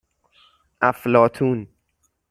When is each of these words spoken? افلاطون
افلاطون 0.81 1.67